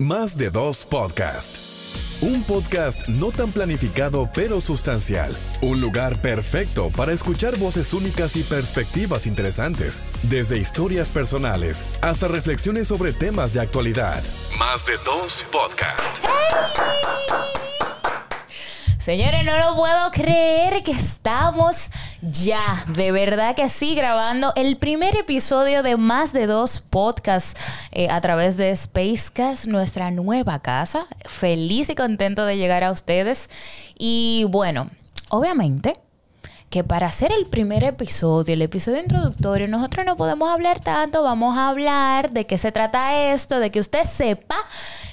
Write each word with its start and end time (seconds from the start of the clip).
Más 0.00 0.38
de 0.38 0.48
dos 0.48 0.86
podcast. 0.86 1.58
Un 2.22 2.42
podcast 2.44 3.06
no 3.08 3.32
tan 3.32 3.52
planificado 3.52 4.30
pero 4.32 4.62
sustancial. 4.62 5.36
Un 5.60 5.82
lugar 5.82 6.16
perfecto 6.22 6.88
para 6.96 7.12
escuchar 7.12 7.58
voces 7.58 7.92
únicas 7.92 8.34
y 8.36 8.42
perspectivas 8.42 9.26
interesantes. 9.26 10.02
Desde 10.22 10.56
historias 10.56 11.10
personales 11.10 11.84
hasta 12.00 12.28
reflexiones 12.28 12.88
sobre 12.88 13.12
temas 13.12 13.52
de 13.52 13.60
actualidad. 13.60 14.22
Más 14.58 14.86
de 14.86 14.96
dos 15.04 15.44
podcast. 15.52 16.24
Señores, 19.00 19.46
no 19.46 19.56
lo 19.56 19.76
puedo 19.76 20.10
creer 20.10 20.82
que 20.82 20.90
estamos 20.92 21.90
ya, 22.20 22.84
de 22.86 23.12
verdad 23.12 23.56
que 23.56 23.70
sí, 23.70 23.94
grabando 23.94 24.52
el 24.56 24.76
primer 24.76 25.16
episodio 25.16 25.82
de 25.82 25.96
más 25.96 26.34
de 26.34 26.46
dos 26.46 26.82
podcasts 26.82 27.58
eh, 27.92 28.10
a 28.10 28.20
través 28.20 28.58
de 28.58 28.76
Spacecast, 28.76 29.64
nuestra 29.64 30.10
nueva 30.10 30.58
casa. 30.58 31.06
Feliz 31.24 31.88
y 31.88 31.94
contento 31.94 32.44
de 32.44 32.58
llegar 32.58 32.84
a 32.84 32.90
ustedes. 32.90 33.48
Y 33.98 34.44
bueno, 34.50 34.90
obviamente 35.30 35.94
que 36.68 36.84
para 36.84 37.08
hacer 37.08 37.32
el 37.32 37.46
primer 37.46 37.82
episodio, 37.82 38.54
el 38.54 38.62
episodio 38.62 39.00
introductorio, 39.00 39.66
nosotros 39.66 40.06
no 40.06 40.16
podemos 40.16 40.48
hablar 40.50 40.78
tanto, 40.78 41.22
vamos 41.22 41.58
a 41.58 41.68
hablar 41.68 42.30
de 42.30 42.46
qué 42.46 42.58
se 42.58 42.70
trata 42.70 43.32
esto, 43.32 43.58
de 43.58 43.72
que 43.72 43.80
usted 43.80 44.04
sepa 44.04 44.56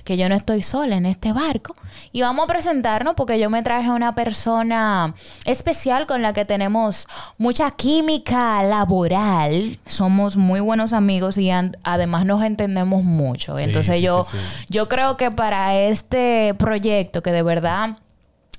que 0.08 0.16
yo 0.16 0.30
no 0.30 0.36
estoy 0.36 0.62
sola 0.62 0.96
en 0.96 1.06
este 1.06 1.34
barco 1.34 1.76
y 2.14 2.22
vamos 2.22 2.46
a 2.46 2.48
presentarnos 2.48 3.14
porque 3.16 3.40
yo 3.40 3.50
me 3.50 3.62
traje 3.62 3.90
a 3.90 3.92
una 3.92 4.14
persona 4.14 5.14
especial 5.44 6.08
con 6.08 6.22
la 6.22 6.32
que 6.32 6.46
tenemos 6.46 7.10
mucha 7.38 7.72
química 7.72 8.64
laboral, 8.64 9.80
somos 9.86 10.38
muy 10.38 10.62
buenos 10.62 10.94
amigos 10.94 11.38
y 11.38 11.52
además 11.84 12.26
nos 12.26 12.42
entendemos 12.42 13.04
mucho. 13.04 13.60
Entonces 13.60 14.00
yo, 14.00 14.26
yo 14.70 14.88
creo 14.88 15.18
que 15.18 15.30
para 15.30 15.78
este 15.78 16.54
proyecto 16.58 17.22
que 17.22 17.34
de 17.34 17.44
verdad 17.44 17.98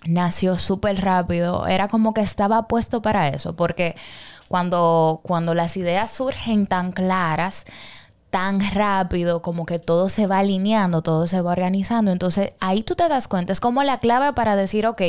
nació 0.04 0.56
súper 0.58 1.00
rápido. 1.00 1.66
Era 1.66 1.88
como 1.88 2.12
que 2.12 2.20
estaba 2.20 2.68
puesto 2.68 3.00
para 3.00 3.28
eso, 3.28 3.56
porque 3.56 3.94
cuando, 4.48 5.20
cuando 5.22 5.54
las 5.54 5.78
ideas 5.78 6.10
surgen 6.10 6.66
tan 6.66 6.92
claras, 6.92 7.64
tan 8.30 8.60
rápido, 8.74 9.40
como 9.40 9.64
que 9.64 9.78
todo 9.78 10.08
se 10.08 10.26
va 10.26 10.40
alineando, 10.40 11.02
todo 11.02 11.26
se 11.26 11.40
va 11.40 11.52
organizando. 11.52 12.10
Entonces 12.12 12.52
ahí 12.60 12.82
tú 12.82 12.94
te 12.94 13.08
das 13.08 13.26
cuenta, 13.28 13.52
es 13.52 13.60
como 13.60 13.82
la 13.82 13.98
clave 13.98 14.32
para 14.34 14.56
decir, 14.56 14.86
ok, 14.86 15.00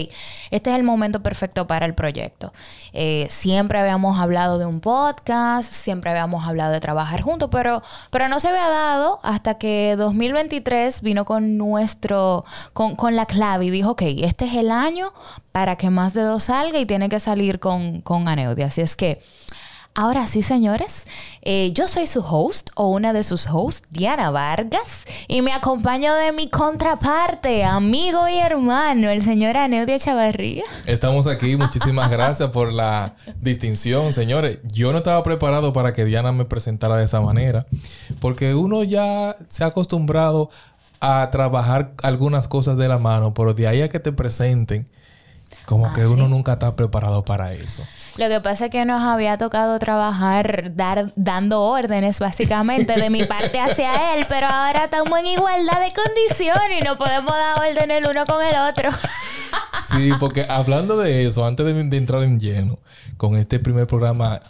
este 0.51 0.69
es 0.69 0.75
el 0.75 0.83
momento 0.83 1.21
perfecto 1.21 1.67
para 1.67 1.85
el 1.85 1.95
proyecto. 1.95 2.53
Eh, 2.93 3.27
siempre 3.29 3.79
habíamos 3.79 4.19
hablado 4.19 4.57
de 4.57 4.65
un 4.65 4.79
podcast, 4.79 5.71
siempre 5.71 6.11
habíamos 6.11 6.47
hablado 6.47 6.71
de 6.71 6.79
trabajar 6.79 7.21
juntos, 7.21 7.49
pero, 7.51 7.81
pero 8.09 8.29
no 8.29 8.39
se 8.39 8.47
había 8.47 8.69
dado 8.69 9.19
hasta 9.23 9.55
que 9.55 9.95
2023 9.97 11.01
vino 11.01 11.25
con 11.25 11.57
nuestro, 11.57 12.45
con, 12.73 12.95
con 12.95 13.15
la 13.15 13.25
clave 13.25 13.65
y 13.65 13.69
dijo, 13.69 13.91
ok, 13.91 14.03
este 14.19 14.45
es 14.45 14.53
el 14.53 14.71
año 14.71 15.11
para 15.51 15.75
que 15.75 15.89
más 15.89 16.13
de 16.13 16.21
dos 16.21 16.45
salga 16.45 16.79
y 16.79 16.85
tiene 16.85 17.09
que 17.09 17.19
salir 17.19 17.59
con, 17.59 18.01
con. 18.01 18.29
Así 18.29 18.81
es 18.81 18.95
que... 18.95 19.19
Ahora 19.95 20.27
sí, 20.27 20.41
señores, 20.43 21.07
eh, 21.41 21.71
yo 21.73 21.87
soy 21.87 22.07
su 22.07 22.19
host 22.21 22.69
o 22.75 22.87
una 22.89 23.11
de 23.11 23.23
sus 23.23 23.47
hosts, 23.47 23.87
Diana 23.89 24.29
Vargas, 24.29 25.05
y 25.27 25.41
me 25.41 25.51
acompaño 25.51 26.13
de 26.13 26.31
mi 26.31 26.49
contraparte, 26.49 27.63
amigo 27.63 28.29
y 28.29 28.37
hermano, 28.37 29.09
el 29.09 29.21
señor 29.21 29.57
Aneudia 29.57 29.99
Chavarría. 29.99 30.63
Estamos 30.85 31.27
aquí, 31.27 31.57
muchísimas 31.57 32.09
gracias 32.11 32.49
por 32.49 32.71
la 32.71 33.15
distinción, 33.41 34.13
señores. 34.13 34.59
Yo 34.71 34.91
no 34.91 34.99
estaba 34.99 35.23
preparado 35.23 35.73
para 35.73 35.91
que 35.91 36.05
Diana 36.05 36.31
me 36.31 36.45
presentara 36.45 36.95
de 36.95 37.05
esa 37.05 37.19
manera, 37.19 37.65
porque 38.21 38.53
uno 38.53 38.83
ya 38.83 39.35
se 39.47 39.63
ha 39.63 39.67
acostumbrado 39.67 40.49
a 41.01 41.29
trabajar 41.31 41.93
algunas 42.03 42.47
cosas 42.47 42.77
de 42.77 42.87
la 42.87 42.99
mano, 42.99 43.33
pero 43.33 43.53
de 43.53 43.67
ahí 43.67 43.81
a 43.81 43.89
que 43.89 43.99
te 43.99 44.11
presenten, 44.11 44.87
como 45.69 45.85
ah, 45.85 45.93
que 45.93 46.03
uno 46.07 46.27
nunca 46.27 46.53
está 46.53 46.75
preparado 46.75 47.23
para 47.23 47.53
eso. 47.53 47.85
Lo 48.17 48.27
que 48.27 48.41
pasa 48.41 48.65
es 48.65 48.71
que 48.71 48.85
nos 48.85 49.03
había 49.03 49.37
tocado 49.37 49.77
trabajar 49.77 50.75
dar, 50.75 51.13
dando 51.15 51.61
órdenes 51.61 52.17
básicamente 52.17 52.99
de 52.99 53.11
mi 53.11 53.25
parte 53.25 53.59
hacia 53.59 54.13
él, 54.15 54.25
pero 54.27 54.47
ahora 54.47 54.85
estamos 54.85 55.19
en 55.19 55.27
igualdad 55.27 55.79
de 55.79 55.93
condiciones 55.93 56.81
y 56.81 56.83
no 56.83 56.97
podemos 56.97 57.31
dar 57.31 57.59
orden 57.59 57.91
el 57.91 58.08
uno 58.08 58.25
con 58.25 58.43
el 58.43 58.55
otro. 58.55 58.89
sí, 59.91 60.09
porque 60.19 60.47
hablando 60.49 60.97
de 60.97 61.27
eso, 61.27 61.45
antes 61.45 61.63
de 61.63 61.97
entrar 61.97 62.23
en 62.23 62.39
lleno 62.39 62.79
con 63.17 63.35
este 63.35 63.59
primer 63.59 63.85
programa 63.85 64.41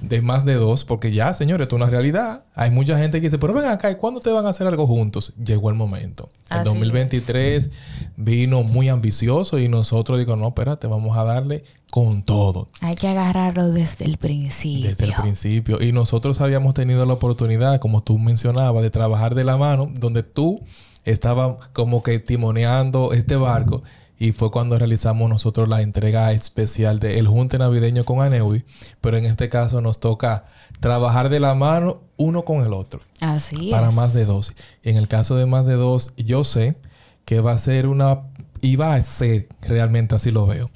de 0.00 0.22
más 0.22 0.44
de 0.44 0.54
dos, 0.54 0.84
porque 0.84 1.12
ya, 1.12 1.34
señores, 1.34 1.64
esto 1.64 1.76
es 1.76 1.82
una 1.82 1.90
realidad. 1.90 2.44
Hay 2.54 2.70
mucha 2.70 2.96
gente 2.98 3.20
que 3.20 3.26
dice, 3.26 3.38
pero 3.38 3.52
ven 3.52 3.66
acá, 3.66 3.90
¿y 3.90 3.96
cuándo 3.96 4.20
te 4.20 4.30
van 4.30 4.46
a 4.46 4.50
hacer 4.50 4.66
algo 4.66 4.86
juntos? 4.86 5.34
Llegó 5.36 5.70
el 5.70 5.76
momento. 5.76 6.30
El 6.50 6.64
2023 6.64 7.70
vino 8.16 8.62
muy 8.62 8.88
ambicioso 8.88 9.58
y 9.58 9.68
nosotros 9.68 10.18
digo, 10.18 10.36
no, 10.36 10.48
espérate, 10.48 10.86
vamos 10.86 11.16
a 11.16 11.24
darle 11.24 11.64
con 11.90 12.22
todo. 12.22 12.68
Hay 12.80 12.94
que 12.94 13.08
agarrarlo 13.08 13.70
desde 13.70 14.04
el 14.04 14.16
principio. 14.16 14.88
Desde 14.88 15.04
el 15.04 15.14
principio. 15.14 15.82
Y 15.82 15.92
nosotros 15.92 16.40
habíamos 16.40 16.74
tenido 16.74 17.04
la 17.04 17.12
oportunidad, 17.12 17.78
como 17.80 18.02
tú 18.02 18.18
mencionabas, 18.18 18.82
de 18.82 18.90
trabajar 18.90 19.34
de 19.34 19.44
la 19.44 19.56
mano, 19.56 19.90
donde 19.94 20.22
tú 20.22 20.60
estabas 21.04 21.56
como 21.72 22.02
que 22.02 22.18
timoneando 22.18 23.12
este 23.12 23.36
barco 23.36 23.82
y 24.20 24.32
fue 24.32 24.50
cuando 24.50 24.78
realizamos 24.78 25.30
nosotros 25.30 25.66
la 25.66 25.80
entrega 25.80 26.30
especial 26.32 27.00
del 27.00 27.26
Junte 27.26 27.56
Navideño 27.58 28.04
con 28.04 28.20
Aneui, 28.20 28.66
pero 29.00 29.16
en 29.16 29.24
este 29.24 29.48
caso 29.48 29.80
nos 29.80 29.98
toca 29.98 30.44
trabajar 30.78 31.30
de 31.30 31.40
la 31.40 31.54
mano 31.54 32.02
uno 32.18 32.44
con 32.44 32.62
el 32.62 32.74
otro. 32.74 33.00
Así 33.20 33.70
Para 33.70 33.90
más 33.92 34.12
de 34.12 34.26
dos. 34.26 34.54
En 34.82 34.98
el 34.98 35.08
caso 35.08 35.36
de 35.36 35.46
más 35.46 35.64
de 35.64 35.72
dos, 35.72 36.12
yo 36.18 36.44
sé 36.44 36.76
que 37.24 37.40
va 37.40 37.52
a 37.52 37.58
ser 37.58 37.86
una, 37.86 38.24
y 38.60 38.76
va 38.76 38.94
a 38.94 39.02
ser, 39.02 39.48
realmente 39.62 40.14
así 40.14 40.30
lo 40.30 40.46
veo, 40.46 40.70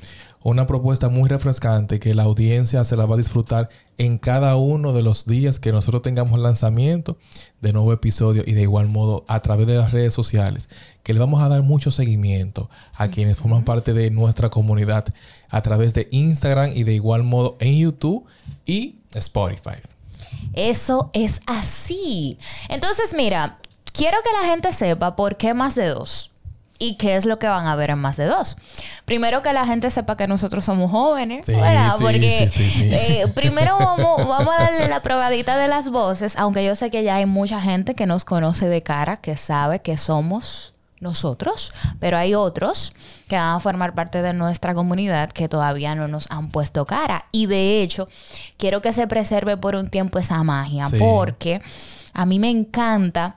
una 0.45 0.67
propuesta 0.67 1.09
muy 1.09 1.27
refrescante 1.29 1.99
que 1.99 2.15
la 2.15 2.25
audiencia 2.25 2.85
se 2.85 2.97
la 2.97 3.07
va 3.07 3.15
a 3.15 3.19
disfrutar 3.19 3.71
en 3.97 4.19
cada 4.19 4.57
uno 4.57 4.93
de 4.93 5.03
los 5.03 5.25
días 5.25 5.59
que 5.59 5.73
nosotros 5.73 6.03
tengamos 6.03 6.39
lanzamiento 6.39 7.17
de 7.63 7.73
nuevo 7.73 7.95
episodio 7.95 8.43
y 8.47 8.53
de 8.53 8.61
igual 8.61 8.89
modo 8.89 9.25
a 9.27 9.41
través 9.41 9.67
de 9.67 9.77
las 9.77 9.93
redes 9.93 10.13
sociales 10.13 10.69
que 11.03 11.15
le 11.15 11.21
vamos 11.21 11.43
a 11.43 11.49
dar 11.49 11.63
mucho 11.63 11.91
seguimiento 11.91 12.69
a 12.95 13.09
quienes 13.09 13.39
forman 13.39 13.65
parte 13.65 13.95
de 13.95 14.11
nuestra 14.11 14.51
comunidad 14.51 15.07
a 15.49 15.63
través 15.63 15.95
de 15.95 16.09
Instagram 16.11 16.73
y 16.75 16.85
de 16.85 16.93
igual 16.93 17.23
modo 17.23 17.57
en 17.59 17.79
YouTube 17.79 18.27
y 18.67 18.97
Spotify. 19.15 19.81
Eso 20.53 21.11
es 21.15 21.41
así. 21.47 22.37
Entonces, 22.69 23.15
mira, 23.17 23.61
quiero 23.95 24.19
que 24.23 24.43
la 24.43 24.51
gente 24.51 24.75
sepa 24.75 25.17
por 25.17 25.39
qué 25.39 25.55
más 25.55 25.75
de 25.75 25.87
dos 25.87 26.34
y 26.85 26.97
qué 26.97 27.17
es 27.17 27.25
lo 27.25 27.39
que 27.39 27.49
van 27.49 27.67
a 27.67 27.77
ver 27.77 27.91
en 27.91 27.99
más 27.99 28.17
de 28.17 28.27
dos. 28.27 28.57
Primero 29.05 29.43
que 29.43 29.53
la 29.53 29.67
gente 29.67 29.91
sepa 29.91 30.17
que 30.17 30.27
nosotros 30.27 30.65
somos 30.65 30.91
jóvenes, 30.91 31.47
¿verdad? 31.47 31.95
Porque 31.99 32.51
eh, 32.57 33.27
primero 33.35 33.79
vamos, 33.79 34.29
vamos, 34.29 34.55
a 34.59 34.65
darle 34.65 34.89
la 34.89 35.01
probadita 35.01 35.57
de 35.57 35.69
las 35.69 35.91
voces, 35.91 36.37
aunque 36.37 36.65
yo 36.65 36.77
sé 36.77 36.91
que 36.91 37.03
ya 37.03 37.17
hay 37.17 37.27
mucha 37.27 37.61
gente 37.61 37.95
que 37.95 38.07
nos 38.07 38.25
conoce 38.25 38.69
de 38.69 38.83
cara, 38.83 39.17
que 39.17 39.37
sabe 39.37 39.81
que 39.81 39.97
somos 39.97 40.75
nosotros, 41.01 41.73
pero 42.01 42.17
hay 42.17 42.35
otros 42.35 42.93
que 43.29 43.37
van 43.37 43.57
a 43.57 43.61
formar 43.61 43.95
parte 43.95 44.23
de 44.23 44.33
nuestra 44.33 44.75
comunidad 44.75 45.31
que 45.31 45.49
todavía 45.49 45.95
no 45.95 46.09
nos 46.09 46.31
han 46.31 46.51
puesto 46.51 46.85
cara. 46.85 47.27
Y 47.33 47.47
de 47.47 47.83
hecho, 47.83 48.09
quiero 48.59 48.81
que 48.83 48.93
se 48.93 49.07
preserve 49.07 49.57
por 49.57 49.75
un 49.75 49.89
tiempo 49.89 50.19
esa 50.19 50.43
magia, 50.43 50.85
porque 50.99 51.63
a 52.13 52.27
mí 52.27 52.39
me 52.39 52.51
encanta 52.51 53.37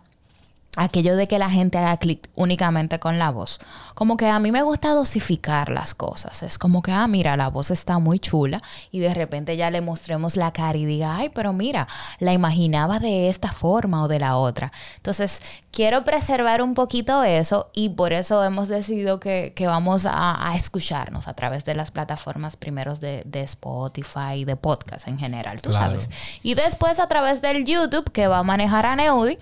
aquello 0.77 1.15
de 1.15 1.27
que 1.27 1.39
la 1.39 1.49
gente 1.49 1.77
haga 1.77 1.97
clic 1.97 2.29
únicamente 2.35 2.99
con 2.99 3.17
la 3.17 3.31
voz. 3.31 3.59
Como 3.95 4.15
que 4.15 4.27
a 4.27 4.39
mí 4.39 4.51
me 4.51 4.61
gusta 4.61 4.89
dosificar 4.89 5.69
las 5.69 5.95
cosas. 5.95 6.43
Es 6.43 6.57
como 6.59 6.83
que, 6.83 6.91
ah, 6.91 7.07
mira, 7.07 7.35
la 7.35 7.49
voz 7.49 7.71
está 7.71 7.97
muy 7.97 8.19
chula 8.19 8.61
y 8.91 8.99
de 8.99 9.13
repente 9.13 9.57
ya 9.57 9.71
le 9.71 9.81
mostremos 9.81 10.37
la 10.37 10.53
cara 10.53 10.77
y 10.77 10.85
diga, 10.85 11.17
ay, 11.17 11.29
pero 11.29 11.51
mira, 11.51 11.87
la 12.19 12.31
imaginaba 12.31 12.99
de 12.99 13.27
esta 13.27 13.51
forma 13.51 14.03
o 14.03 14.07
de 14.07 14.19
la 14.19 14.37
otra. 14.37 14.71
Entonces, 14.97 15.41
quiero 15.71 16.03
preservar 16.03 16.61
un 16.61 16.75
poquito 16.75 17.23
eso 17.23 17.71
y 17.73 17.89
por 17.89 18.13
eso 18.13 18.43
hemos 18.43 18.67
decidido 18.67 19.19
que, 19.19 19.53
vamos 19.65 20.05
a, 20.05 20.53
escucharnos 20.55 21.27
a 21.27 21.33
través 21.33 21.65
de 21.65 21.75
las 21.75 21.91
plataformas 21.91 22.55
primeros 22.55 23.01
de, 23.01 23.23
de 23.25 23.41
Spotify, 23.41 24.45
de 24.45 24.55
podcast 24.55 25.07
en 25.07 25.17
general, 25.17 25.61
tú 25.61 25.73
sabes. 25.73 26.09
Y 26.43 26.53
después 26.53 26.99
a 26.99 27.07
través 27.07 27.41
del 27.41 27.65
YouTube 27.65 28.11
que 28.11 28.27
va 28.27 28.39
a 28.39 28.43
manejar 28.43 28.85
a 28.85 28.95
Neudi 28.95 29.37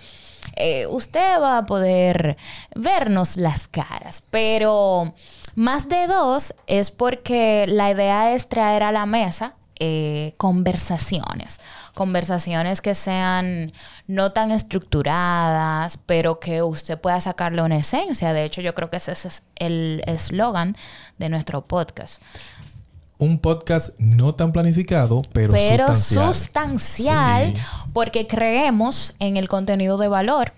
eh, 0.54 0.86
usted 0.86 1.40
va 1.40 1.58
a 1.58 1.66
poder 1.66 2.36
vernos 2.74 3.36
las 3.36 3.68
caras. 3.68 4.22
Pero 4.30 5.14
más 5.54 5.88
de 5.88 6.06
dos 6.06 6.54
es 6.66 6.90
porque 6.90 7.66
la 7.68 7.90
idea 7.90 8.32
es 8.32 8.48
traer 8.48 8.82
a 8.82 8.92
la 8.92 9.06
mesa 9.06 9.54
eh, 9.78 10.32
conversaciones. 10.38 11.60
Conversaciones 11.94 12.80
que 12.80 12.94
sean 12.94 13.72
no 14.06 14.32
tan 14.32 14.50
estructuradas, 14.50 15.98
pero 16.06 16.40
que 16.40 16.62
usted 16.62 16.98
pueda 16.98 17.20
sacarle 17.20 17.60
una 17.60 17.76
esencia. 17.76 18.32
De 18.32 18.44
hecho, 18.44 18.62
yo 18.62 18.74
creo 18.74 18.88
que 18.88 18.96
ese 18.96 19.12
es 19.12 19.42
el 19.56 20.02
eslogan 20.06 20.76
de 21.18 21.28
nuestro 21.28 21.62
podcast 21.62 22.22
un 23.18 23.38
podcast 23.38 23.98
no 23.98 24.34
tan 24.34 24.52
planificado, 24.52 25.22
pero, 25.32 25.52
sustancial. 25.54 26.34
sustancial 26.34 27.54
porque 27.92 28.26
creemos 28.26 29.14
en 29.18 29.36
el 29.36 29.48
contenido 29.48 29.96
de 29.96 30.08
valor. 30.08 30.52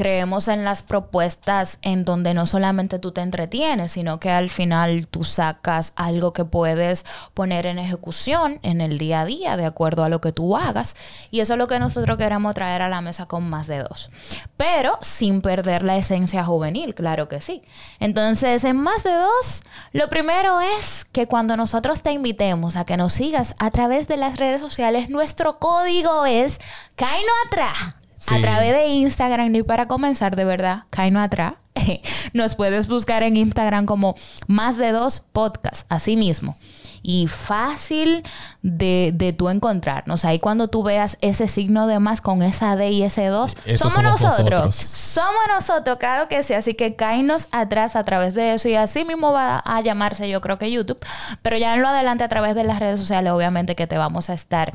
Creemos 0.00 0.48
en 0.48 0.64
las 0.64 0.82
propuestas 0.82 1.78
en 1.82 2.06
donde 2.06 2.32
no 2.32 2.46
solamente 2.46 2.98
tú 2.98 3.12
te 3.12 3.20
entretienes, 3.20 3.92
sino 3.92 4.18
que 4.18 4.30
al 4.30 4.48
final 4.48 5.06
tú 5.06 5.24
sacas 5.24 5.92
algo 5.94 6.32
que 6.32 6.46
puedes 6.46 7.04
poner 7.34 7.66
en 7.66 7.78
ejecución 7.78 8.60
en 8.62 8.80
el 8.80 8.96
día 8.96 9.20
a 9.20 9.24
día 9.26 9.58
de 9.58 9.66
acuerdo 9.66 10.02
a 10.02 10.08
lo 10.08 10.22
que 10.22 10.32
tú 10.32 10.56
hagas. 10.56 10.96
Y 11.30 11.40
eso 11.40 11.52
es 11.52 11.58
lo 11.58 11.66
que 11.66 11.78
nosotros 11.78 12.16
queremos 12.16 12.54
traer 12.54 12.80
a 12.80 12.88
la 12.88 13.02
mesa 13.02 13.26
con 13.26 13.50
más 13.50 13.66
de 13.66 13.80
dos. 13.80 14.10
Pero 14.56 14.96
sin 15.02 15.42
perder 15.42 15.82
la 15.82 15.98
esencia 15.98 16.46
juvenil, 16.46 16.94
claro 16.94 17.28
que 17.28 17.42
sí. 17.42 17.60
Entonces, 17.98 18.64
en 18.64 18.78
más 18.78 19.04
de 19.04 19.12
dos, 19.12 19.62
lo 19.92 20.08
primero 20.08 20.62
es 20.62 21.04
que 21.12 21.26
cuando 21.26 21.58
nosotros 21.58 22.00
te 22.00 22.12
invitemos 22.12 22.76
a 22.76 22.86
que 22.86 22.96
nos 22.96 23.12
sigas 23.12 23.54
a 23.58 23.70
través 23.70 24.08
de 24.08 24.16
las 24.16 24.38
redes 24.38 24.62
sociales, 24.62 25.10
nuestro 25.10 25.58
código 25.58 26.24
es 26.24 26.58
Caino 26.96 27.32
Atrás 27.46 27.99
a 28.28 28.40
través 28.40 28.74
de 28.74 28.86
Instagram. 28.86 29.54
Y 29.54 29.62
para 29.62 29.86
comenzar, 29.86 30.36
de 30.36 30.44
verdad, 30.44 30.84
Caino 30.90 31.20
atrás. 31.20 31.54
Nos 32.32 32.56
puedes 32.56 32.88
buscar 32.88 33.22
en 33.22 33.36
Instagram 33.36 33.86
como 33.86 34.14
más 34.46 34.76
de 34.76 34.92
dos 34.92 35.20
podcasts, 35.32 35.86
así 35.88 36.16
mismo. 36.16 36.56
Y 37.02 37.28
fácil 37.28 38.22
de, 38.62 39.12
de 39.14 39.32
tú 39.32 39.48
encontrarnos. 39.48 40.24
Ahí 40.26 40.38
cuando 40.38 40.68
tú 40.68 40.82
veas 40.82 41.16
ese 41.22 41.48
signo 41.48 41.86
de 41.86 41.98
más 41.98 42.20
con 42.20 42.42
esa 42.42 42.76
D 42.76 42.90
y 42.90 43.02
ese 43.04 43.26
2, 43.26 43.56
somos, 43.76 44.02
nosotros. 44.02 44.74
Somos 44.74 45.40
nosotros, 45.48 45.96
claro 45.96 46.28
que 46.28 46.42
sí. 46.42 46.52
Así 46.52 46.74
que 46.74 46.96
caínos 46.96 47.48
atrás 47.52 47.96
a 47.96 48.04
través 48.04 48.34
de 48.34 48.52
eso. 48.52 48.68
Y 48.68 48.74
así 48.74 49.04
mismo 49.06 49.32
va 49.32 49.62
a 49.64 49.80
llamarse, 49.80 50.28
yo 50.28 50.42
creo 50.42 50.58
que 50.58 50.70
YouTube. 50.70 50.98
Pero 51.40 51.56
ya 51.56 51.74
en 51.74 51.80
lo 51.80 51.88
adelante 51.88 52.24
a 52.24 52.28
través 52.28 52.54
de 52.54 52.64
las 52.64 52.80
redes 52.80 53.00
sociales, 53.00 53.32
obviamente 53.32 53.74
que 53.74 53.86
te 53.86 53.96
vamos 53.96 54.28
a 54.28 54.34
estar 54.34 54.74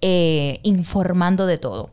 eh, 0.00 0.58
informando 0.64 1.46
de 1.46 1.58
todo. 1.58 1.90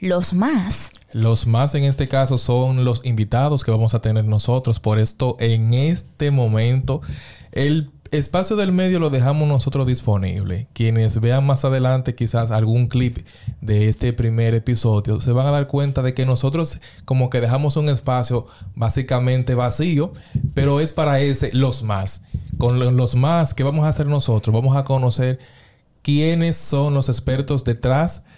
Los 0.00 0.32
más. 0.32 0.90
Los 1.12 1.46
más 1.46 1.74
en 1.74 1.84
este 1.84 2.06
caso 2.06 2.38
son 2.38 2.84
los 2.84 3.04
invitados 3.04 3.64
que 3.64 3.70
vamos 3.70 3.94
a 3.94 4.00
tener 4.00 4.24
nosotros. 4.24 4.78
Por 4.78 4.98
esto, 4.98 5.36
en 5.40 5.74
este 5.74 6.30
momento, 6.30 7.00
el 7.50 7.90
espacio 8.12 8.56
del 8.56 8.72
medio 8.72 9.00
lo 9.00 9.10
dejamos 9.10 9.48
nosotros 9.48 9.86
disponible. 9.86 10.68
Quienes 10.72 11.20
vean 11.20 11.44
más 11.44 11.64
adelante 11.64 12.14
quizás 12.14 12.50
algún 12.52 12.86
clip 12.86 13.18
de 13.60 13.88
este 13.88 14.12
primer 14.12 14.54
episodio, 14.54 15.20
se 15.20 15.32
van 15.32 15.46
a 15.46 15.50
dar 15.50 15.66
cuenta 15.66 16.02
de 16.02 16.14
que 16.14 16.24
nosotros 16.26 16.78
como 17.04 17.28
que 17.28 17.40
dejamos 17.40 17.76
un 17.76 17.88
espacio 17.88 18.46
básicamente 18.76 19.54
vacío, 19.54 20.12
pero 20.54 20.80
es 20.80 20.92
para 20.92 21.20
ese 21.20 21.50
los 21.52 21.82
más. 21.82 22.22
Con 22.56 22.96
los 22.96 23.14
más 23.14 23.52
que 23.52 23.64
vamos 23.64 23.84
a 23.84 23.88
hacer 23.88 24.06
nosotros, 24.06 24.54
vamos 24.54 24.76
a 24.76 24.84
conocer 24.84 25.38
quiénes 26.02 26.56
son 26.56 26.94
los 26.94 27.08
expertos 27.08 27.64
detrás 27.64 28.22
de 28.22 28.37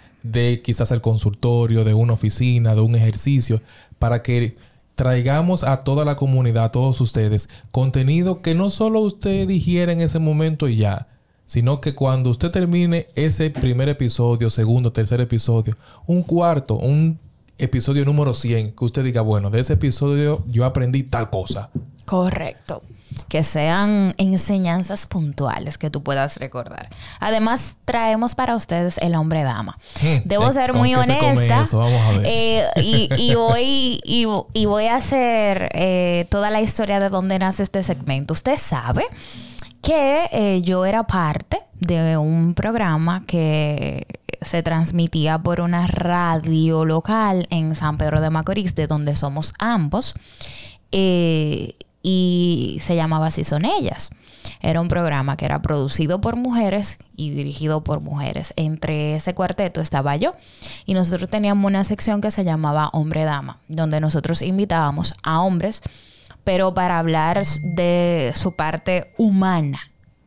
quizás 0.63 0.91
el 0.91 1.01
consultorio, 1.01 1.83
de 1.83 1.93
una 1.93 2.13
oficina, 2.13 2.75
de 2.75 2.81
un 2.81 2.95
ejercicio, 2.95 3.61
para 3.99 4.21
que 4.21 4.55
traigamos 4.95 5.63
a 5.63 5.77
toda 5.77 6.05
la 6.05 6.15
comunidad, 6.15 6.65
a 6.65 6.71
todos 6.71 7.01
ustedes, 7.01 7.49
contenido 7.71 8.41
que 8.41 8.53
no 8.53 8.69
solo 8.69 8.99
usted 9.01 9.47
digiera 9.47 9.91
en 9.91 10.01
ese 10.01 10.19
momento 10.19 10.67
y 10.67 10.77
ya, 10.77 11.07
sino 11.45 11.81
que 11.81 11.95
cuando 11.95 12.29
usted 12.29 12.51
termine 12.51 13.07
ese 13.15 13.49
primer 13.49 13.89
episodio, 13.89 14.49
segundo, 14.49 14.91
tercer 14.91 15.19
episodio, 15.21 15.75
un 16.05 16.23
cuarto, 16.23 16.75
un 16.75 17.19
episodio 17.57 18.05
número 18.05 18.33
100, 18.33 18.71
que 18.71 18.85
usted 18.85 19.03
diga, 19.03 19.21
bueno, 19.21 19.49
de 19.49 19.59
ese 19.59 19.73
episodio 19.73 20.43
yo 20.47 20.65
aprendí 20.65 21.03
tal 21.03 21.29
cosa. 21.29 21.69
Correcto 22.05 22.81
que 23.31 23.43
sean 23.43 24.13
enseñanzas 24.17 25.07
puntuales 25.07 25.77
que 25.77 25.89
tú 25.89 26.03
puedas 26.03 26.35
recordar. 26.35 26.89
Además, 27.21 27.77
traemos 27.85 28.35
para 28.35 28.57
ustedes 28.57 28.97
el 28.97 29.15
hombre 29.15 29.43
dama. 29.43 29.77
Debo 30.25 30.51
ser 30.51 30.73
muy 30.73 30.93
honesta. 30.95 31.63
Eh, 32.25 32.67
y, 32.75 33.33
voy, 33.35 34.01
y, 34.03 34.65
voy 34.65 34.87
a 34.87 34.95
hacer 34.95 35.69
eh, 35.73 36.27
toda 36.29 36.49
la 36.49 36.59
historia 36.59 36.99
de 36.99 37.07
dónde 37.07 37.39
nace 37.39 37.63
este 37.63 37.83
segmento. 37.83 38.33
Usted 38.33 38.57
sabe 38.57 39.05
que 39.81 40.27
eh, 40.33 40.61
yo 40.61 40.83
era 40.85 41.03
parte 41.03 41.61
de 41.79 42.17
un 42.17 42.53
programa 42.53 43.23
que 43.27 44.07
se 44.41 44.61
transmitía 44.61 45.37
por 45.37 45.61
una 45.61 45.87
radio 45.87 46.83
local 46.83 47.47
en 47.49 47.75
San 47.75 47.97
Pedro 47.97 48.19
de 48.19 48.29
Macorís, 48.29 48.75
de 48.75 48.87
donde 48.87 49.15
somos 49.15 49.53
ambos. 49.57 50.15
Eh, 50.91 51.75
y 52.03 52.79
se 52.81 52.95
llamaba 52.95 53.27
Así 53.27 53.43
son 53.43 53.65
ellas. 53.65 54.09
Era 54.59 54.81
un 54.81 54.87
programa 54.87 55.37
que 55.37 55.45
era 55.45 55.61
producido 55.61 56.21
por 56.21 56.35
mujeres 56.35 56.99
y 57.15 57.31
dirigido 57.31 57.83
por 57.83 58.01
mujeres. 58.01 58.53
Entre 58.55 59.15
ese 59.15 59.33
cuarteto 59.33 59.81
estaba 59.81 60.15
yo 60.15 60.35
y 60.85 60.93
nosotros 60.93 61.29
teníamos 61.29 61.67
una 61.67 61.83
sección 61.83 62.21
que 62.21 62.31
se 62.31 62.43
llamaba 62.43 62.89
Hombre 62.93 63.23
Dama, 63.23 63.59
donde 63.67 63.99
nosotros 63.99 64.41
invitábamos 64.41 65.13
a 65.23 65.41
hombres, 65.41 65.81
pero 66.43 66.73
para 66.73 66.99
hablar 66.99 67.43
de 67.75 68.33
su 68.35 68.55
parte 68.55 69.13
humana 69.17 69.79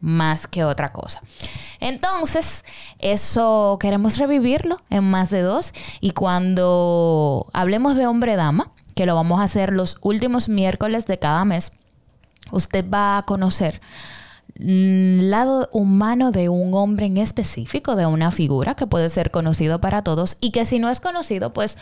más 0.04 0.46
que 0.46 0.64
otra 0.64 0.92
cosa. 0.92 1.22
Entonces, 1.80 2.64
eso 2.98 3.78
queremos 3.80 4.18
revivirlo 4.18 4.80
en 4.90 5.04
más 5.04 5.30
de 5.30 5.40
dos 5.40 5.72
y 6.00 6.10
cuando 6.10 7.46
hablemos 7.54 7.96
de 7.96 8.06
hombre 8.06 8.36
dama, 8.36 8.73
que 8.94 9.06
lo 9.06 9.14
vamos 9.14 9.40
a 9.40 9.44
hacer 9.44 9.72
los 9.72 9.98
últimos 10.00 10.48
miércoles 10.48 11.06
de 11.06 11.18
cada 11.18 11.44
mes, 11.44 11.72
usted 12.52 12.84
va 12.88 13.18
a 13.18 13.22
conocer 13.24 13.80
el 14.56 15.30
lado 15.30 15.68
humano 15.72 16.30
de 16.30 16.48
un 16.48 16.74
hombre 16.74 17.06
en 17.06 17.16
específico, 17.16 17.96
de 17.96 18.06
una 18.06 18.30
figura 18.30 18.74
que 18.74 18.86
puede 18.86 19.08
ser 19.08 19.30
conocido 19.30 19.80
para 19.80 20.02
todos 20.02 20.36
y 20.40 20.52
que 20.52 20.64
si 20.64 20.78
no 20.78 20.90
es 20.90 21.00
conocido, 21.00 21.50
pues 21.50 21.76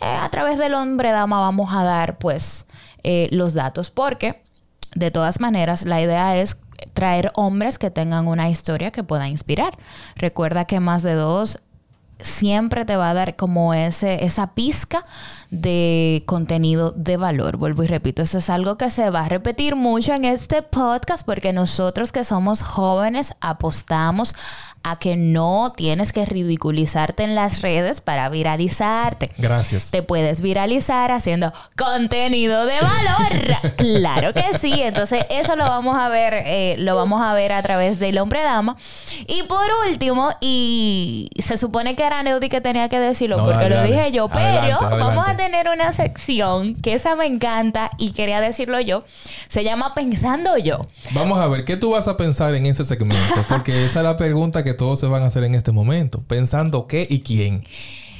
eh, 0.00 0.04
a 0.04 0.28
través 0.30 0.58
del 0.58 0.74
hombre 0.74 1.12
dama 1.12 1.40
vamos 1.40 1.72
a 1.72 1.84
dar 1.84 2.18
pues 2.18 2.66
eh, 3.04 3.28
los 3.30 3.54
datos 3.54 3.90
porque 3.90 4.42
de 4.94 5.10
todas 5.10 5.40
maneras 5.40 5.84
la 5.84 6.00
idea 6.00 6.36
es 6.36 6.56
traer 6.94 7.30
hombres 7.34 7.78
que 7.78 7.90
tengan 7.90 8.26
una 8.26 8.50
historia 8.50 8.90
que 8.90 9.04
pueda 9.04 9.28
inspirar. 9.28 9.74
Recuerda 10.16 10.64
que 10.64 10.80
más 10.80 11.02
de 11.02 11.14
dos 11.14 11.58
siempre 12.22 12.84
te 12.84 12.96
va 12.96 13.10
a 13.10 13.14
dar 13.14 13.36
como 13.36 13.74
ese, 13.74 14.24
esa 14.24 14.54
pizca 14.54 15.04
de 15.50 16.22
contenido 16.26 16.92
de 16.92 17.16
valor. 17.16 17.56
Vuelvo 17.56 17.82
y 17.82 17.86
repito, 17.88 18.22
eso 18.22 18.38
es 18.38 18.50
algo 18.50 18.76
que 18.76 18.90
se 18.90 19.10
va 19.10 19.24
a 19.24 19.28
repetir 19.28 19.76
mucho 19.76 20.14
en 20.14 20.24
este 20.24 20.62
podcast 20.62 21.26
porque 21.26 21.52
nosotros 21.52 22.12
que 22.12 22.24
somos 22.24 22.62
jóvenes 22.62 23.34
apostamos 23.40 24.34
a 24.82 24.98
que 24.98 25.16
no 25.16 25.72
tienes 25.76 26.12
que 26.12 26.24
ridiculizarte 26.24 27.22
en 27.22 27.34
las 27.34 27.60
redes 27.60 28.00
para 28.00 28.28
viralizarte. 28.28 29.30
Gracias. 29.36 29.90
Te 29.90 30.02
puedes 30.02 30.40
viralizar 30.40 31.12
haciendo 31.12 31.52
contenido 31.76 32.64
de 32.64 32.80
valor. 32.80 33.74
claro 33.76 34.32
que 34.32 34.58
sí. 34.58 34.72
Entonces 34.80 35.26
eso 35.28 35.56
lo 35.56 35.64
vamos 35.64 35.98
a 35.98 36.08
ver, 36.08 36.34
eh, 36.46 36.76
lo 36.78 36.96
vamos 36.96 37.22
a 37.22 37.34
ver 37.34 37.52
a 37.52 37.62
través 37.62 37.98
del 37.98 38.18
hombre 38.18 38.42
dama. 38.42 38.76
Y 39.26 39.42
por 39.42 39.66
último, 39.86 40.30
y 40.40 41.28
se 41.44 41.58
supone 41.58 41.94
que 41.94 42.04
era 42.10 42.22
Neudi 42.24 42.48
que 42.48 42.60
tenía 42.60 42.88
que 42.88 42.98
decirlo 42.98 43.36
porque 43.36 43.68
lo 43.68 43.82
dije 43.84 44.10
yo, 44.10 44.28
pero 44.28 44.78
vamos 44.98 45.28
a 45.28 45.36
tener 45.36 45.68
una 45.68 45.92
sección 45.92 46.74
que 46.74 46.94
esa 46.94 47.14
me 47.14 47.26
encanta 47.26 47.90
y 47.98 48.10
quería 48.12 48.40
decirlo 48.40 48.80
yo. 48.80 49.04
Se 49.48 49.62
llama 49.62 49.94
Pensando 49.94 50.58
yo. 50.58 50.86
Vamos 51.12 51.38
a 51.38 51.46
ver, 51.46 51.64
¿qué 51.64 51.76
tú 51.76 51.90
vas 51.90 52.08
a 52.08 52.16
pensar 52.16 52.54
en 52.54 52.66
ese 52.66 52.84
segmento? 52.84 53.44
Porque 53.48 53.84
esa 53.84 54.00
es 54.00 54.04
la 54.04 54.16
pregunta 54.16 54.64
que 54.64 54.74
todos 54.74 54.98
se 54.98 55.06
van 55.06 55.22
a 55.22 55.26
hacer 55.26 55.44
en 55.44 55.54
este 55.54 55.70
momento. 55.70 56.20
Pensando 56.26 56.86
qué 56.86 57.06
y 57.08 57.20
quién. 57.20 57.62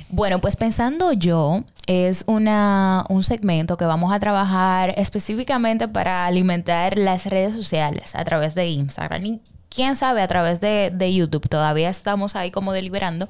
Bueno, 0.08 0.40
pues 0.40 0.56
pensando 0.56 1.12
yo, 1.12 1.62
es 1.86 2.24
una, 2.26 3.04
un 3.08 3.22
segmento 3.22 3.76
que 3.76 3.84
vamos 3.84 4.12
a 4.12 4.18
trabajar 4.18 4.94
específicamente 4.96 5.86
para 5.86 6.26
alimentar 6.26 6.98
las 6.98 7.26
redes 7.26 7.54
sociales 7.54 8.14
a 8.14 8.24
través 8.24 8.54
de 8.54 8.68
Instagram 8.68 9.24
y 9.24 9.40
quién 9.70 9.96
sabe 9.96 10.20
a 10.20 10.28
través 10.28 10.60
de, 10.60 10.90
de 10.92 11.14
YouTube. 11.14 11.48
Todavía 11.48 11.88
estamos 11.88 12.36
ahí 12.36 12.50
como 12.50 12.72
deliberando. 12.72 13.28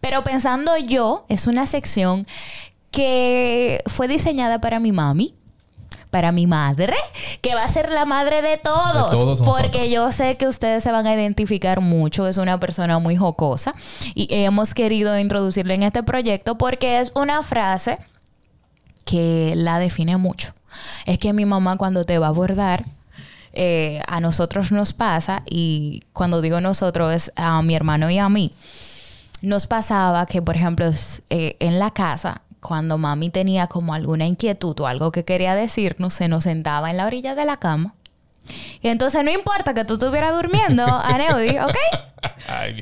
Pero 0.00 0.22
pensando 0.22 0.76
yo, 0.76 1.24
es 1.30 1.46
una 1.46 1.66
sección 1.66 2.26
que 2.90 3.82
fue 3.86 4.08
diseñada 4.08 4.60
para 4.60 4.80
mi 4.80 4.92
mami 4.92 5.34
para 6.10 6.32
mi 6.32 6.46
madre, 6.46 6.94
que 7.42 7.54
va 7.54 7.64
a 7.64 7.68
ser 7.68 7.92
la 7.92 8.06
madre 8.06 8.40
de 8.40 8.56
todos. 8.56 9.42
porque 9.42 9.90
yo 9.90 10.12
sé 10.12 10.36
que 10.38 10.46
ustedes 10.46 10.82
se 10.82 10.90
van 10.90 11.06
a 11.06 11.14
identificar 11.14 11.82
mucho. 11.82 12.26
Es 12.26 12.38
una 12.38 12.58
persona 12.58 12.98
muy 12.98 13.16
jocosa. 13.16 13.74
Y 14.14 14.26
hemos 14.30 14.72
querido 14.72 15.18
introducirle 15.18 15.74
en 15.74 15.82
este 15.82 16.02
proyecto 16.02 16.56
porque 16.56 17.00
es 17.00 17.12
una 17.14 17.42
frase 17.42 17.98
que 19.04 19.52
la 19.56 19.78
define 19.78 20.16
mucho. 20.16 20.54
Es 21.04 21.18
que 21.18 21.34
mi 21.34 21.44
mamá 21.44 21.76
cuando 21.76 22.02
te 22.04 22.18
va 22.18 22.26
a 22.26 22.30
abordar, 22.30 22.84
eh, 23.56 24.02
a 24.06 24.20
nosotros 24.20 24.70
nos 24.70 24.92
pasa, 24.92 25.42
y 25.46 26.04
cuando 26.12 26.40
digo 26.40 26.60
nosotros 26.60 27.12
es 27.14 27.32
a 27.36 27.60
mi 27.62 27.74
hermano 27.74 28.10
y 28.10 28.18
a 28.18 28.28
mí, 28.28 28.52
nos 29.42 29.66
pasaba 29.66 30.26
que, 30.26 30.42
por 30.42 30.56
ejemplo, 30.56 30.90
eh, 31.30 31.56
en 31.58 31.78
la 31.78 31.90
casa 31.90 32.42
cuando 32.60 32.98
mami 32.98 33.30
tenía 33.30 33.68
como 33.68 33.94
alguna 33.94 34.26
inquietud 34.26 34.78
o 34.80 34.86
algo 34.86 35.12
que 35.12 35.24
quería 35.24 35.54
decirnos, 35.54 36.14
se 36.14 36.28
nos 36.28 36.44
sentaba 36.44 36.90
en 36.90 36.96
la 36.96 37.06
orilla 37.06 37.34
de 37.34 37.44
la 37.44 37.58
cama. 37.58 37.94
Y 38.82 38.88
entonces 38.88 39.22
no 39.24 39.30
importa 39.30 39.72
que 39.72 39.84
tú 39.84 39.94
estuvieras 39.94 40.34
durmiendo, 40.34 40.84
Aneudi, 41.04 41.58
¿ok? 41.58 41.76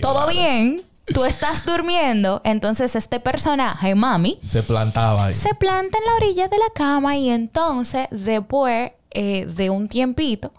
Todo 0.01 0.27
bien. 0.29 0.81
tú 1.07 1.25
estás 1.25 1.67
durmiendo, 1.67 2.41
entonces 2.45 2.97
este 2.97 3.21
personaje, 3.21 3.95
mami, 3.95 4.39
Se 4.43 4.63
plantaba 4.63 5.27
ahí. 5.27 5.35
se 5.35 5.55
planta 5.55 5.99
en 5.99 6.05
la 6.05 6.15
orilla 6.17 6.49
de 6.49 6.59
la 6.59 6.71
cama 6.75 7.17
y 7.17 7.29
entonces 7.29 8.09
después 8.11 8.93
eh, 9.11 9.47
de 9.47 9.71
un 9.71 9.89
tiempito, 9.89 10.53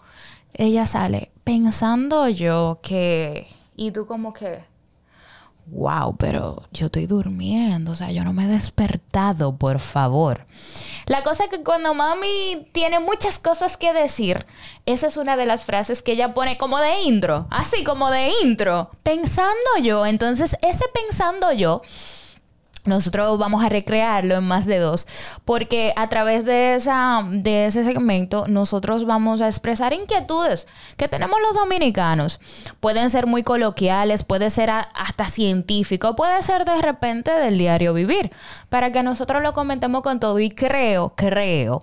ella 0.56 0.86
sale 0.86 1.30
pensando 1.44 2.28
yo 2.28 2.80
que... 2.82 3.46
Y 3.76 3.90
tú 3.90 4.06
como 4.06 4.32
que... 4.32 4.64
Wow, 5.68 6.16
pero 6.16 6.62
yo 6.70 6.86
estoy 6.86 7.06
durmiendo, 7.06 7.90
o 7.90 7.94
sea, 7.96 8.12
yo 8.12 8.22
no 8.22 8.32
me 8.32 8.44
he 8.44 8.46
despertado, 8.46 9.56
por 9.56 9.80
favor. 9.80 10.46
La 11.06 11.24
cosa 11.24 11.44
es 11.44 11.50
que 11.50 11.64
cuando 11.64 11.92
mami 11.92 12.68
tiene 12.72 13.00
muchas 13.00 13.40
cosas 13.40 13.76
que 13.76 13.92
decir, 13.92 14.46
esa 14.86 15.08
es 15.08 15.16
una 15.16 15.36
de 15.36 15.44
las 15.44 15.64
frases 15.64 16.02
que 16.02 16.12
ella 16.12 16.34
pone 16.34 16.56
como 16.56 16.78
de 16.78 17.00
intro, 17.00 17.48
así 17.50 17.82
como 17.82 18.12
de 18.12 18.30
intro, 18.44 18.92
pensando 19.02 19.56
yo. 19.82 20.06
Entonces, 20.06 20.56
ese 20.62 20.84
pensando 20.94 21.52
yo 21.52 21.82
nosotros 22.86 23.38
vamos 23.38 23.64
a 23.64 23.68
recrearlo 23.68 24.36
en 24.36 24.44
más 24.44 24.66
de 24.66 24.78
dos, 24.78 25.06
porque 25.44 25.92
a 25.96 26.08
través 26.08 26.44
de, 26.44 26.74
esa, 26.74 27.22
de 27.28 27.66
ese 27.66 27.84
segmento 27.84 28.46
nosotros 28.48 29.04
vamos 29.04 29.40
a 29.40 29.46
expresar 29.46 29.92
inquietudes 29.92 30.66
que 30.96 31.08
tenemos 31.08 31.38
los 31.40 31.54
dominicanos. 31.54 32.40
Pueden 32.80 33.10
ser 33.10 33.26
muy 33.26 33.42
coloquiales, 33.42 34.22
puede 34.22 34.50
ser 34.50 34.70
hasta 34.70 35.24
científico, 35.24 36.16
puede 36.16 36.42
ser 36.42 36.64
de 36.64 36.80
repente 36.80 37.30
del 37.30 37.58
diario 37.58 37.94
vivir, 37.94 38.30
para 38.68 38.92
que 38.92 39.02
nosotros 39.02 39.42
lo 39.42 39.52
comentemos 39.54 40.02
con 40.02 40.20
todo 40.20 40.38
y 40.38 40.48
creo, 40.48 41.14
creo 41.16 41.82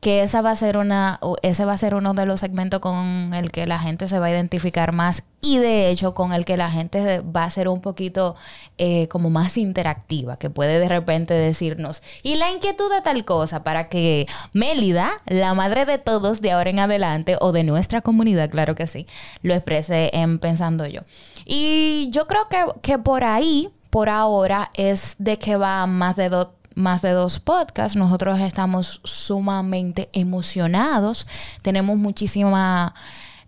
que 0.00 0.22
esa 0.22 0.40
va 0.40 0.50
a 0.50 0.56
ser 0.56 0.76
una, 0.76 1.20
ese 1.42 1.64
va 1.64 1.72
a 1.72 1.76
ser 1.76 1.94
uno 1.94 2.14
de 2.14 2.26
los 2.26 2.40
segmentos 2.40 2.80
con 2.80 3.34
el 3.34 3.52
que 3.52 3.66
la 3.66 3.78
gente 3.78 4.08
se 4.08 4.18
va 4.18 4.26
a 4.26 4.30
identificar 4.30 4.92
más 4.92 5.24
y 5.40 5.58
de 5.58 5.90
hecho 5.90 6.14
con 6.14 6.32
el 6.32 6.44
que 6.44 6.56
la 6.56 6.70
gente 6.70 7.20
va 7.20 7.44
a 7.44 7.50
ser 7.50 7.68
un 7.68 7.80
poquito 7.80 8.36
eh, 8.78 9.08
como 9.08 9.30
más 9.30 9.56
interactiva, 9.56 10.36
que 10.36 10.50
puede 10.50 10.78
de 10.78 10.88
repente 10.88 11.34
decirnos, 11.34 12.02
y 12.22 12.36
la 12.36 12.50
inquietud 12.50 12.90
de 12.90 13.00
tal 13.00 13.24
cosa, 13.24 13.62
para 13.62 13.88
que 13.88 14.26
Mélida, 14.52 15.10
la 15.26 15.54
madre 15.54 15.86
de 15.86 15.98
todos 15.98 16.40
de 16.40 16.52
ahora 16.52 16.70
en 16.70 16.78
adelante, 16.78 17.36
o 17.40 17.52
de 17.52 17.64
nuestra 17.64 18.00
comunidad, 18.02 18.50
claro 18.50 18.74
que 18.74 18.86
sí, 18.86 19.06
lo 19.42 19.54
exprese 19.54 20.10
en 20.12 20.38
pensando 20.38 20.86
yo. 20.86 21.00
Y 21.46 22.08
yo 22.10 22.26
creo 22.26 22.48
que, 22.48 22.64
que 22.82 22.98
por 22.98 23.24
ahí, 23.24 23.70
por 23.88 24.08
ahora, 24.08 24.70
es 24.74 25.16
de 25.18 25.38
que 25.38 25.56
va 25.56 25.86
más 25.86 26.16
de 26.16 26.28
dos 26.28 26.48
más 26.76 27.02
de 27.02 27.10
dos 27.10 27.40
podcasts. 27.40 27.96
Nosotros 27.96 28.38
estamos 28.40 29.00
sumamente 29.04 30.08
emocionados, 30.12 31.26
tenemos 31.62 31.96
muchísima 31.98 32.94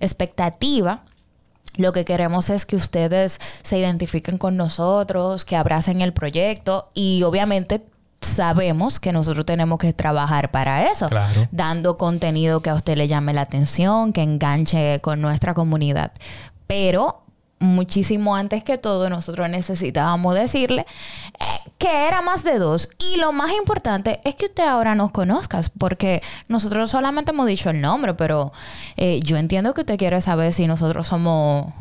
expectativa. 0.01 1.05
Lo 1.77 1.93
que 1.93 2.05
queremos 2.05 2.51
es 2.51 2.67
que 2.67 2.77
ustedes 2.77 3.39
se 3.63 3.79
identifiquen 3.79 4.39
con 4.39 4.57
nosotros, 4.57 5.45
que 5.45 5.57
abracen 5.57 6.01
el 6.03 6.13
proyecto 6.13 6.89
y 6.95 7.23
obviamente 7.23 7.85
sabemos 8.21 9.01
que 9.01 9.13
nosotros 9.13 9.45
tenemos 9.47 9.79
que 9.79 9.93
trabajar 9.93 10.51
para 10.51 10.91
eso, 10.91 11.09
Claro. 11.09 11.49
dando 11.51 11.97
contenido 11.97 12.61
que 12.61 12.71
a 12.71 12.75
usted 12.75 12.97
le 12.97 13.09
llame 13.09 13.33
la 13.33 13.41
atención, 13.43 14.13
que 14.13 14.23
enganche 14.23 15.01
con 15.01 15.21
nuestra 15.21 15.55
comunidad. 15.55 16.13
Pero 16.67 17.23
muchísimo 17.63 18.37
antes 18.37 18.65
que 18.65 18.77
todo, 18.77 19.09
nosotros 19.09 19.49
necesitábamos 19.49 20.35
decirle 20.35 20.85
eh, 21.41 21.71
que 21.79 22.07
era 22.09 22.21
más 22.21 22.45
de 22.45 22.59
dos. 22.59 22.89
Y 22.99 23.17
lo 23.17 23.33
más 23.33 23.53
importante 23.53 24.21
es 24.25 24.35
que 24.35 24.47
usted 24.47 24.65
ahora 24.65 24.95
nos 24.95 25.13
conozca, 25.13 25.63
porque 25.79 26.23
nosotros 26.49 26.91
solamente 26.91 27.31
hemos 27.31 27.47
dicho 27.47 27.71
el 27.71 27.81
nombre, 27.81 28.15
pero 28.15 28.53
eh, 28.97 29.21
yo 29.23 29.37
entiendo 29.39 29.73
que 29.75 29.83
usted 29.83 29.97
quiere 29.97 30.21
saber 30.21 30.53
si 30.53 30.67
nosotros 30.67 31.07
somos... 31.07 31.73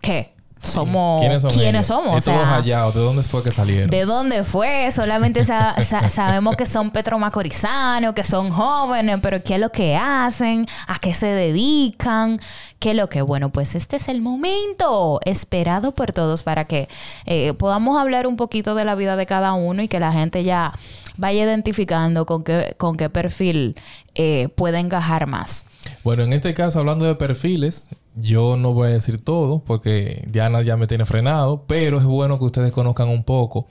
¿Qué? 0.00 0.37
Somos... 0.60 1.20
¿Quiénes 1.20 1.86
son 1.86 2.02
somos? 2.04 2.14
O 2.14 2.18
Estos 2.18 2.34
sea, 2.34 2.46
hallados, 2.56 2.94
¿de 2.94 3.00
dónde 3.00 3.22
fue 3.22 3.42
que 3.42 3.52
salieron? 3.52 3.88
¿De 3.90 4.04
dónde 4.04 4.44
fue? 4.44 4.90
Solamente 4.92 5.44
sa- 5.44 5.76
sa- 5.82 6.08
sabemos 6.08 6.56
que 6.56 6.66
son 6.66 6.90
petromacorizanos, 6.90 8.12
que 8.14 8.24
son 8.24 8.50
jóvenes, 8.50 9.18
pero 9.22 9.42
¿qué 9.42 9.54
es 9.54 9.60
lo 9.60 9.70
que 9.70 9.96
hacen? 9.96 10.66
¿A 10.86 10.98
qué 10.98 11.14
se 11.14 11.26
dedican? 11.26 12.40
¿Qué 12.78 12.90
es 12.90 12.96
lo 12.96 13.08
que? 13.08 13.22
Bueno, 13.22 13.50
pues 13.50 13.74
este 13.74 13.96
es 13.96 14.08
el 14.08 14.20
momento 14.20 15.20
esperado 15.24 15.92
por 15.92 16.12
todos 16.12 16.42
para 16.42 16.64
que 16.66 16.88
eh, 17.26 17.52
podamos 17.54 17.98
hablar 17.98 18.26
un 18.26 18.36
poquito 18.36 18.74
de 18.74 18.84
la 18.84 18.94
vida 18.94 19.16
de 19.16 19.26
cada 19.26 19.52
uno 19.54 19.82
y 19.82 19.88
que 19.88 20.00
la 20.00 20.12
gente 20.12 20.44
ya 20.44 20.72
vaya 21.16 21.44
identificando 21.44 22.26
con 22.26 22.44
qué, 22.44 22.74
con 22.78 22.96
qué 22.96 23.08
perfil 23.10 23.76
eh, 24.14 24.48
puede 24.54 24.78
encajar 24.78 25.26
más. 25.26 25.64
Bueno, 26.04 26.22
en 26.22 26.32
este 26.32 26.54
caso, 26.54 26.78
hablando 26.78 27.04
de 27.04 27.14
perfiles, 27.14 27.88
yo 28.14 28.56
no 28.56 28.72
voy 28.72 28.88
a 28.88 28.92
decir 28.92 29.20
todo 29.20 29.62
porque 29.64 30.24
Diana 30.28 30.62
ya 30.62 30.76
me 30.76 30.86
tiene 30.86 31.04
frenado, 31.04 31.64
pero 31.66 31.98
es 31.98 32.04
bueno 32.04 32.38
que 32.38 32.44
ustedes 32.44 32.72
conozcan 32.72 33.08
un 33.08 33.24
poco, 33.24 33.66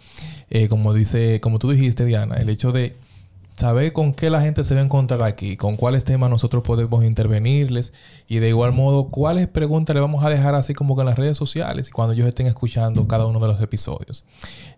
eh, 0.49 0.67
como 0.67 0.93
dice, 0.93 1.39
como 1.41 1.59
tú 1.59 1.69
dijiste, 1.71 2.05
Diana, 2.05 2.35
el 2.35 2.49
hecho 2.49 2.71
de 2.71 2.95
saber 3.57 3.91
con 3.91 4.13
qué 4.13 4.29
la 4.29 4.39
gente 4.39 4.63
se 4.63 4.75
va 4.75 4.81
a 4.81 4.83
encontrar 4.83 5.23
aquí, 5.23 5.57
con 5.57 5.77
cuáles 5.77 6.05
temas 6.05 6.29
nosotros 6.29 6.63
podemos 6.63 7.03
intervenirles 7.03 7.91
y 8.27 8.37
de 8.37 8.49
igual 8.49 8.71
modo 8.71 9.07
cuáles 9.07 9.47
preguntas 9.47 9.95
le 9.95 9.99
vamos 9.99 10.23
a 10.23 10.29
dejar 10.29 10.53
así 10.53 10.75
como 10.75 10.95
que 10.95 11.01
en 11.01 11.07
las 11.07 11.17
redes 11.17 11.37
sociales 11.37 11.89
cuando 11.89 12.13
ellos 12.13 12.27
estén 12.27 12.45
escuchando 12.45 13.07
cada 13.07 13.25
uno 13.25 13.39
de 13.39 13.47
los 13.47 13.59
episodios. 13.59 14.25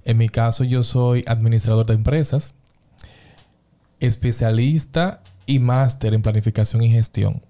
En 0.06 0.18
mi 0.18 0.30
caso, 0.30 0.64
yo 0.64 0.84
soy 0.84 1.26
administrador 1.28 1.86
de 1.88 1.96
empresas, 1.96 2.56
especialista 4.00 5.22
y 5.50 5.58
máster 5.58 6.14
en 6.14 6.22
planificación 6.22 6.84
y 6.84 6.92
gestión. 6.92 7.42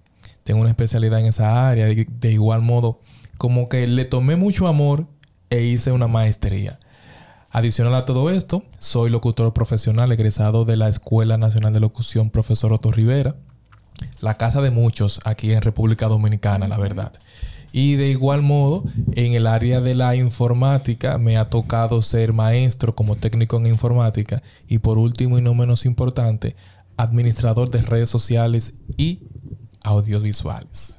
Tengo 0.46 0.62
una 0.62 0.70
especialidad 0.70 1.20
en 1.20 1.26
esa 1.26 1.70
área. 1.70 1.86
De, 1.86 2.08
de 2.10 2.32
igual 2.32 2.62
modo, 2.62 3.02
como 3.38 3.68
que 3.68 3.86
le 3.88 4.06
tomé 4.06 4.38
mucho 4.38 4.68
amor 4.68 5.06
e 5.50 5.64
hice 5.64 5.92
una 5.92 6.08
maestría. 6.08 6.80
Adicional 7.52 7.94
a 7.96 8.06
todo 8.06 8.30
esto, 8.30 8.64
soy 8.78 9.10
locutor 9.10 9.54
profesional 9.54 10.14
egresado 10.14 10.64
de 10.64 10.78
la 10.78 10.88
Escuela 10.88 11.38
Nacional 11.38 11.74
de 11.74 11.82
Locución 11.82 12.30
Profesor 12.30 12.72
Otto 12.72 12.90
Rivera. 12.90 13.36
La 14.22 14.38
casa 14.38 14.62
de 14.62 14.72
muchos 14.72 15.20
aquí 15.26 15.52
en 15.52 15.62
República 15.62 16.08
Dominicana, 16.08 16.70
la 16.70 16.78
verdad. 16.78 17.12
Y 17.74 17.96
de 17.96 18.08
igual 18.08 18.42
modo, 18.42 18.86
en 19.14 19.34
el 19.34 19.46
área 19.46 19.82
de 19.82 19.94
la 19.94 20.16
informática 20.16 21.18
me 21.18 21.38
ha 21.38 21.50
tocado 21.50 22.02
ser 22.02 22.32
maestro 22.32 22.96
como 22.96 23.18
técnico 23.18 23.58
en 23.58 23.68
informática 23.68 24.42
y 24.70 24.80
por 24.80 24.98
último 24.98 25.38
y 25.38 25.42
no 25.42 25.54
menos 25.54 25.86
importante, 25.86 26.56
administrador 27.00 27.70
de 27.70 27.82
redes 27.82 28.10
sociales 28.10 28.74
y 28.98 29.20
audiovisuales. 29.84 30.98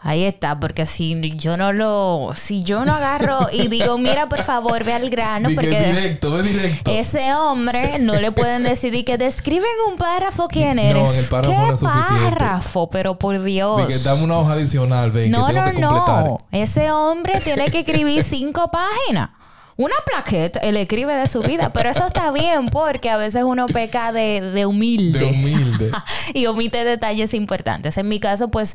Ahí 0.00 0.22
está, 0.22 0.60
porque 0.60 0.86
si 0.86 1.18
yo 1.36 1.56
no 1.56 1.72
lo, 1.72 2.30
si 2.32 2.62
yo 2.62 2.84
no 2.84 2.94
agarro 2.94 3.48
y 3.52 3.66
digo, 3.66 3.98
mira, 3.98 4.28
por 4.28 4.44
favor, 4.44 4.84
ve 4.84 4.92
al 4.92 5.10
grano, 5.10 5.48
porque 5.52 5.68
directo, 5.86 6.30
ve 6.30 6.42
directo. 6.44 6.92
ese 6.92 7.34
hombre 7.34 7.98
no 7.98 8.14
le 8.14 8.30
pueden 8.30 8.62
decidir 8.62 9.04
que 9.04 9.18
describen 9.18 9.68
un 9.90 9.96
párrafo 9.96 10.46
quién 10.46 10.76
No, 10.76 10.82
eres. 10.82 11.10
en 11.10 11.16
el 11.18 11.24
párrafo 11.26 11.50
¿Qué 11.50 11.66
no 11.66 11.74
es 11.74 11.80
párrafo? 11.80 12.88
Pero 12.90 13.18
por 13.18 13.42
Dios. 13.42 13.88
Di 13.88 13.94
que 13.94 13.98
dame 13.98 14.22
una 14.22 14.38
hoja 14.38 14.52
adicional, 14.52 15.10
ven, 15.10 15.32
no, 15.32 15.46
que 15.46 15.52
tengo 15.54 15.66
no, 15.66 15.72
que 15.74 15.82
completar. 15.82 16.24
no. 16.26 16.36
Ese 16.52 16.92
hombre 16.92 17.40
tiene 17.40 17.68
que 17.72 17.80
escribir 17.80 18.22
cinco 18.22 18.70
páginas. 18.70 19.30
Una 19.78 19.94
plaqueta, 20.04 20.58
él 20.58 20.76
escribe 20.76 21.14
de 21.14 21.28
su 21.28 21.40
vida, 21.40 21.72
pero 21.72 21.88
eso 21.88 22.04
está 22.04 22.32
bien 22.32 22.66
porque 22.66 23.10
a 23.10 23.16
veces 23.16 23.44
uno 23.44 23.66
peca 23.66 24.10
de, 24.10 24.40
de 24.40 24.66
humilde. 24.66 25.20
De 25.20 25.26
humilde. 25.26 25.92
y 26.34 26.46
omite 26.46 26.82
detalles 26.82 27.32
importantes. 27.32 27.96
En 27.96 28.08
mi 28.08 28.18
caso, 28.18 28.48
pues 28.48 28.74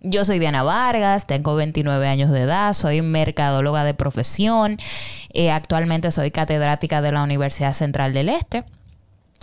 yo 0.00 0.24
soy 0.24 0.38
Diana 0.38 0.62
Vargas, 0.62 1.26
tengo 1.26 1.56
29 1.56 2.06
años 2.06 2.30
de 2.30 2.42
edad, 2.42 2.72
soy 2.72 3.02
mercadóloga 3.02 3.82
de 3.82 3.94
profesión, 3.94 4.78
eh, 5.32 5.50
actualmente 5.50 6.12
soy 6.12 6.30
catedrática 6.30 7.02
de 7.02 7.10
la 7.10 7.24
Universidad 7.24 7.72
Central 7.72 8.14
del 8.14 8.28
Este. 8.28 8.62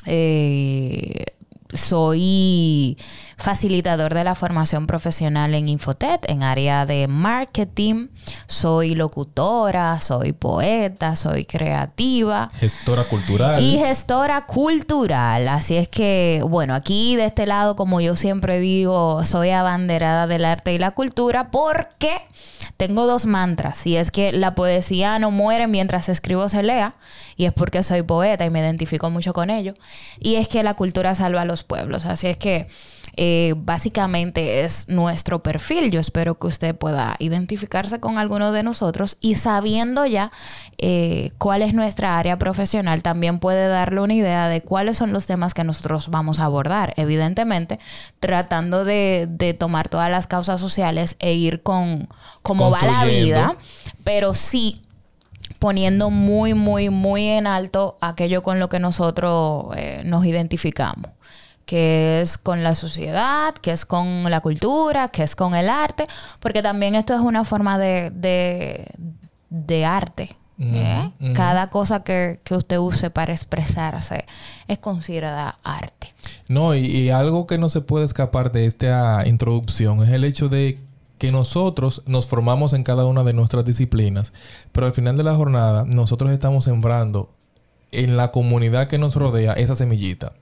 Eh, 0.05 1.25
soy 1.73 2.97
facilitador 3.37 4.13
de 4.13 4.23
la 4.23 4.35
formación 4.35 4.87
profesional 4.87 5.55
en 5.55 5.67
Infotet, 5.67 6.29
en 6.29 6.43
área 6.43 6.85
de 6.85 7.07
marketing. 7.07 8.09
Soy 8.47 8.95
locutora, 8.95 9.99
soy 9.99 10.33
poeta, 10.33 11.15
soy 11.15 11.45
creativa. 11.45 12.49
Gestora 12.55 13.03
cultural. 13.05 13.63
Y 13.63 13.77
gestora 13.79 14.45
cultural. 14.45 15.47
Así 15.47 15.75
es 15.75 15.87
que, 15.87 16.43
bueno, 16.47 16.75
aquí 16.75 17.15
de 17.15 17.25
este 17.25 17.45
lado, 17.45 17.75
como 17.75 17.99
yo 18.01 18.15
siempre 18.15 18.59
digo, 18.59 19.25
soy 19.25 19.49
abanderada 19.49 20.27
del 20.27 20.45
arte 20.45 20.73
y 20.73 20.77
la 20.77 20.91
cultura 20.91 21.51
porque 21.51 22.21
tengo 22.77 23.05
dos 23.07 23.25
mantras. 23.25 23.85
Y 23.87 23.97
es 23.97 24.11
que 24.11 24.31
la 24.31 24.55
poesía 24.55 25.19
no 25.19 25.31
muere 25.31 25.67
mientras 25.67 26.09
escribo 26.09 26.49
se 26.49 26.63
lea. 26.63 26.95
Y 27.35 27.45
es 27.45 27.53
porque 27.53 27.81
soy 27.83 28.03
poeta 28.03 28.45
y 28.45 28.49
me 28.49 28.59
identifico 28.59 29.09
mucho 29.09 29.33
con 29.33 29.49
ello. 29.49 29.73
Y 30.19 30.35
es 30.35 30.47
que 30.47 30.63
la 30.63 30.75
cultura 30.75 31.15
salva 31.15 31.41
a 31.41 31.45
los 31.45 31.60
pueblos. 31.63 32.05
Así 32.05 32.27
es 32.27 32.37
que 32.37 32.67
eh, 33.17 33.53
básicamente 33.57 34.63
es 34.63 34.87
nuestro 34.87 35.43
perfil. 35.43 35.91
Yo 35.91 35.99
espero 35.99 36.39
que 36.39 36.47
usted 36.47 36.75
pueda 36.75 37.15
identificarse 37.19 37.99
con 37.99 38.17
alguno 38.17 38.51
de 38.51 38.63
nosotros 38.63 39.17
y 39.19 39.35
sabiendo 39.35 40.05
ya 40.05 40.31
eh, 40.77 41.31
cuál 41.37 41.61
es 41.61 41.73
nuestra 41.73 42.17
área 42.17 42.37
profesional, 42.37 43.03
también 43.03 43.39
puede 43.39 43.67
darle 43.67 44.01
una 44.01 44.13
idea 44.13 44.47
de 44.47 44.61
cuáles 44.61 44.97
son 44.97 45.13
los 45.13 45.25
temas 45.25 45.53
que 45.53 45.63
nosotros 45.63 46.09
vamos 46.09 46.39
a 46.39 46.45
abordar. 46.45 46.93
Evidentemente, 46.97 47.79
tratando 48.19 48.85
de, 48.85 49.27
de 49.29 49.53
tomar 49.53 49.89
todas 49.89 50.09
las 50.09 50.27
causas 50.27 50.59
sociales 50.59 51.15
e 51.19 51.33
ir 51.33 51.63
con 51.63 52.07
cómo 52.41 52.71
va 52.71 52.81
la 52.85 53.05
vida, 53.05 53.55
pero 54.03 54.33
sí 54.33 54.81
poniendo 55.59 56.09
muy, 56.09 56.53
muy, 56.53 56.89
muy 56.89 57.27
en 57.27 57.45
alto 57.45 57.97
aquello 58.01 58.41
con 58.41 58.59
lo 58.59 58.69
que 58.69 58.79
nosotros 58.79 59.67
eh, 59.75 60.01
nos 60.05 60.25
identificamos 60.25 61.11
que 61.65 62.21
es 62.21 62.37
con 62.37 62.63
la 62.63 62.75
sociedad, 62.75 63.53
que 63.55 63.71
es 63.71 63.85
con 63.85 64.29
la 64.29 64.41
cultura, 64.41 65.07
que 65.09 65.23
es 65.23 65.35
con 65.35 65.55
el 65.55 65.69
arte, 65.69 66.07
porque 66.39 66.61
también 66.61 66.95
esto 66.95 67.13
es 67.13 67.21
una 67.21 67.43
forma 67.43 67.77
de, 67.77 68.11
de, 69.49 69.85
arte. 69.85 70.35
¿eh? 70.59 71.11
Cada 71.33 71.69
cosa 71.69 72.03
que, 72.03 72.39
usted 72.49 72.77
use 72.77 73.09
para 73.09 73.33
expresarse 73.33 74.25
es 74.67 74.79
considerada 74.79 75.59
arte. 75.63 76.13
No, 76.47 76.75
y, 76.75 76.85
y, 76.85 77.09
algo 77.09 77.47
que 77.47 77.57
no 77.57 77.69
se 77.69 77.81
puede 77.81 78.05
escapar 78.05 78.51
de 78.51 78.65
esta 78.65 79.23
introducción 79.25 80.03
es 80.03 80.09
el 80.09 80.23
hecho 80.23 80.49
de 80.49 80.79
que 81.17 81.31
nosotros 81.31 82.01
nos 82.07 82.25
formamos 82.25 82.73
en 82.73 82.83
cada 82.83 83.05
una 83.05 83.23
de 83.23 83.33
nuestras 83.33 83.63
disciplinas, 83.63 84.33
pero 84.71 84.87
al 84.87 84.91
final 84.91 85.15
de 85.17 85.23
la 85.23 85.35
jornada 85.35 85.85
nosotros 85.85 86.31
estamos 86.31 86.65
sembrando 86.65 87.29
en 87.91 88.17
la 88.17 88.31
comunidad 88.31 88.87
que 88.87 88.97
nos 88.97 89.15
rodea 89.15 89.53
esa 89.53 89.75
semillita. 89.75 90.33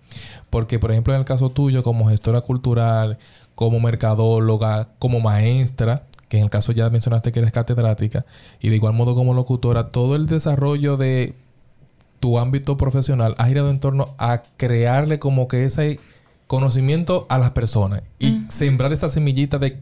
Porque, 0.50 0.80
por 0.80 0.92
ejemplo, 0.92 1.14
en 1.14 1.20
el 1.20 1.26
caso 1.26 1.50
tuyo, 1.50 1.84
como 1.84 2.10
gestora 2.10 2.42
cultural, 2.42 3.18
como 3.56 3.80
mercadóloga, 3.80 4.90
como 5.00 5.20
maestra, 5.20 6.04
que 6.28 6.38
en 6.38 6.44
el 6.44 6.50
caso 6.50 6.72
ya 6.72 6.90
mencionaste 6.90 7.32
que 7.32 7.40
eres 7.40 7.52
catedrática, 7.52 8.26
y 8.60 8.70
de 8.70 8.76
igual 8.76 8.94
modo 8.94 9.16
como 9.16 9.34
locutora, 9.34 9.90
todo 9.90 10.16
el 10.16 10.28
desarrollo 10.28 10.96
de 10.96 11.36
tu 12.20 12.38
ámbito 12.38 12.78
profesional 12.78 13.36
ha 13.38 13.48
girado 13.48 13.70
en 13.70 13.80
torno 13.80 14.14
a 14.18 14.44
crearle 14.58 15.20
como 15.20 15.48
que 15.48 15.66
ese 15.66 16.00
conocimiento 16.48 17.26
a 17.30 17.38
las 17.38 17.52
personas 17.52 18.02
y 18.18 18.44
sembrar 18.50 18.92
esa 18.92 19.10
semillita 19.10 19.60
de 19.60 19.80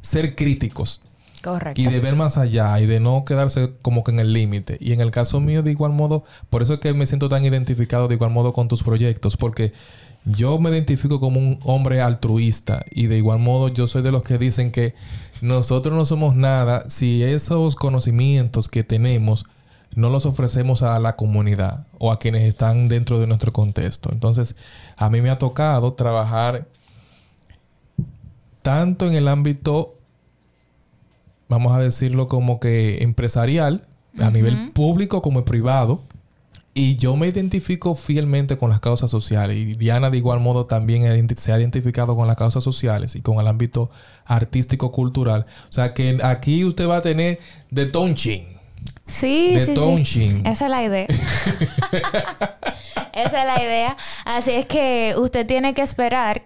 ser 0.00 0.34
críticos. 0.34 1.00
Correcto. 1.42 1.80
Y 1.80 1.84
de 1.84 2.00
ver 2.00 2.16
más 2.16 2.36
allá 2.36 2.78
y 2.80 2.86
de 2.86 3.00
no 3.00 3.24
quedarse 3.24 3.72
como 3.82 4.04
que 4.04 4.10
en 4.10 4.20
el 4.20 4.32
límite. 4.32 4.76
Y 4.80 4.92
en 4.92 5.00
el 5.00 5.10
caso 5.10 5.40
mío, 5.40 5.62
de 5.62 5.70
igual 5.70 5.92
modo, 5.92 6.24
por 6.50 6.62
eso 6.62 6.74
es 6.74 6.80
que 6.80 6.92
me 6.94 7.06
siento 7.06 7.28
tan 7.28 7.44
identificado 7.44 8.08
de 8.08 8.14
igual 8.14 8.30
modo 8.30 8.52
con 8.52 8.68
tus 8.68 8.82
proyectos, 8.82 9.36
porque 9.36 9.72
yo 10.24 10.58
me 10.58 10.70
identifico 10.70 11.20
como 11.20 11.38
un 11.38 11.58
hombre 11.64 12.00
altruista 12.00 12.84
y 12.90 13.06
de 13.06 13.18
igual 13.18 13.38
modo 13.38 13.68
yo 13.68 13.86
soy 13.86 14.02
de 14.02 14.12
los 14.12 14.22
que 14.22 14.36
dicen 14.36 14.70
que 14.70 14.94
nosotros 15.40 15.94
no 15.94 16.04
somos 16.04 16.34
nada 16.34 16.88
si 16.90 17.22
esos 17.22 17.76
conocimientos 17.76 18.68
que 18.68 18.82
tenemos 18.82 19.46
no 19.94 20.10
los 20.10 20.26
ofrecemos 20.26 20.82
a 20.82 20.98
la 20.98 21.16
comunidad 21.16 21.86
o 21.98 22.12
a 22.12 22.18
quienes 22.18 22.42
están 22.42 22.88
dentro 22.88 23.18
de 23.20 23.26
nuestro 23.26 23.52
contexto. 23.52 24.10
Entonces, 24.12 24.54
a 24.96 25.08
mí 25.08 25.20
me 25.20 25.30
ha 25.30 25.38
tocado 25.38 25.94
trabajar 25.94 26.66
tanto 28.62 29.06
en 29.06 29.14
el 29.14 29.28
ámbito, 29.28 29.97
vamos 31.48 31.72
a 31.72 31.80
decirlo 31.80 32.28
como 32.28 32.60
que 32.60 33.02
empresarial, 33.02 33.86
a 34.18 34.30
nivel 34.30 34.72
público 34.72 35.22
como 35.22 35.44
privado. 35.44 36.00
Y 36.74 36.96
yo 36.96 37.16
me 37.16 37.26
identifico 37.26 37.96
fielmente 37.96 38.56
con 38.56 38.70
las 38.70 38.78
causas 38.78 39.10
sociales. 39.10 39.56
Y 39.56 39.74
Diana, 39.74 40.10
de 40.10 40.18
igual 40.18 40.38
modo, 40.38 40.66
también 40.66 41.28
se 41.36 41.52
ha 41.52 41.58
identificado 41.58 42.14
con 42.14 42.28
las 42.28 42.36
causas 42.36 42.62
sociales 42.62 43.16
y 43.16 43.20
con 43.20 43.40
el 43.40 43.48
ámbito 43.48 43.90
artístico-cultural. 44.26 45.46
O 45.68 45.72
sea 45.72 45.92
que 45.92 46.18
aquí 46.22 46.64
usted 46.64 46.88
va 46.88 46.98
a 46.98 47.02
tener 47.02 47.40
de 47.70 47.86
tonching. 47.86 48.58
Sí, 49.08 49.54
de 49.54 50.04
sí, 50.04 50.42
Esa 50.44 50.66
es 50.66 50.70
la 50.70 50.84
idea. 50.84 51.06
Esa 53.12 53.40
es 53.40 53.46
la 53.46 53.62
idea. 53.62 53.96
Así 54.24 54.52
es 54.52 54.66
que 54.66 55.14
usted 55.18 55.46
tiene 55.46 55.74
que 55.74 55.82
esperar 55.82 56.42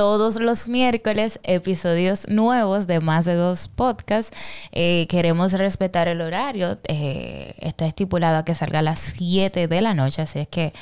todos 0.00 0.40
los 0.40 0.66
miércoles 0.66 1.40
episodios 1.42 2.26
nuevos 2.26 2.86
de 2.86 3.00
más 3.00 3.26
de 3.26 3.34
dos 3.34 3.68
podcasts. 3.68 4.34
Eh, 4.72 5.06
queremos 5.10 5.52
respetar 5.52 6.08
el 6.08 6.22
horario. 6.22 6.78
Eh, 6.88 7.54
está 7.58 7.84
estipulado 7.84 8.38
a 8.38 8.44
que 8.46 8.54
salga 8.54 8.78
a 8.78 8.82
las 8.82 8.98
7 8.98 9.68
de 9.68 9.80
la 9.82 9.92
noche, 9.92 10.22
así 10.22 10.38
es 10.38 10.48
que 10.48 10.72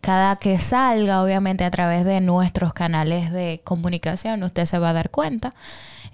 cada 0.00 0.34
que 0.36 0.58
salga, 0.58 1.22
obviamente 1.22 1.62
a 1.62 1.70
través 1.70 2.04
de 2.04 2.20
nuestros 2.20 2.74
canales 2.74 3.30
de 3.30 3.60
comunicación, 3.62 4.42
usted 4.42 4.64
se 4.64 4.80
va 4.80 4.90
a 4.90 4.92
dar 4.92 5.10
cuenta. 5.10 5.54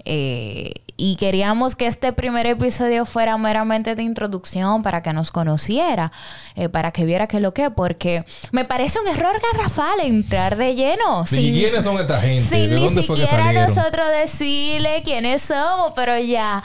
Eh, 0.04 0.72
y 0.96 1.16
queríamos 1.16 1.76
que 1.76 1.86
este 1.86 2.12
primer 2.12 2.46
episodio 2.46 3.06
fuera 3.06 3.38
meramente 3.38 3.94
de 3.94 4.02
introducción 4.02 4.82
para 4.82 5.02
que 5.02 5.14
nos 5.14 5.30
conociera, 5.30 6.12
eh, 6.56 6.68
para 6.68 6.92
que 6.92 7.06
viera 7.06 7.26
qué 7.26 7.40
lo 7.40 7.54
que, 7.54 7.70
porque 7.70 8.24
me 8.52 8.66
parece 8.66 8.98
un 9.00 9.08
error 9.08 9.40
garrafal 9.52 10.00
entrar 10.00 10.56
de 10.56 10.74
lleno. 10.74 11.26
Sin, 11.26 11.54
quiénes 11.54 11.84
son 11.84 11.98
esta 11.98 12.20
gente? 12.20 12.42
Sin 12.42 12.74
ni 12.74 12.88
siquiera 12.90 13.52
nosotros 13.52 14.06
decirle 14.10 15.02
quiénes 15.02 15.40
somos, 15.40 15.92
pero 15.96 16.18
ya 16.18 16.62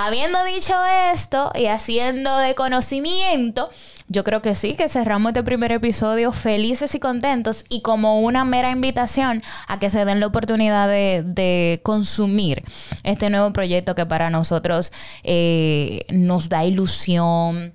Habiendo 0.00 0.44
dicho 0.44 0.74
esto 1.12 1.50
y 1.56 1.66
haciendo 1.66 2.38
de 2.38 2.54
conocimiento, 2.54 3.68
yo 4.06 4.22
creo 4.22 4.42
que 4.42 4.54
sí, 4.54 4.76
que 4.76 4.88
cerramos 4.88 5.30
este 5.30 5.42
primer 5.42 5.72
episodio 5.72 6.30
felices 6.30 6.94
y 6.94 7.00
contentos 7.00 7.64
y 7.68 7.82
como 7.82 8.20
una 8.20 8.44
mera 8.44 8.70
invitación 8.70 9.42
a 9.66 9.80
que 9.80 9.90
se 9.90 10.04
den 10.04 10.20
la 10.20 10.28
oportunidad 10.28 10.86
de, 10.86 11.80
consumir 11.82 12.62
este 13.02 13.28
nuevo 13.28 13.52
proyecto 13.52 13.96
que 13.96 14.06
para 14.06 14.30
nosotros 14.30 14.92
eh, 15.24 16.06
nos 16.10 16.48
da 16.48 16.64
ilusión 16.64 17.74